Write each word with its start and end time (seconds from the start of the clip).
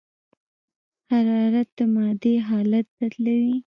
حرارت 1.11 1.67
د 1.77 1.79
مادې 1.93 2.33
حالت 2.47 2.85
بدلوي. 2.97 3.57